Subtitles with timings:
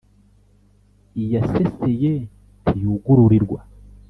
[1.21, 2.11] Iyaseseye
[2.63, 3.59] ntiyugururirwa.